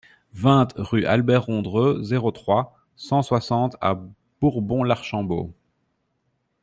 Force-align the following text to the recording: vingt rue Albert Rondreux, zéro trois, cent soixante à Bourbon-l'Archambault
vingt 0.33 0.73
rue 0.77 1.05
Albert 1.05 1.45
Rondreux, 1.45 2.01
zéro 2.01 2.31
trois, 2.31 2.75
cent 2.95 3.21
soixante 3.21 3.75
à 3.81 4.01
Bourbon-l'Archambault 4.41 5.53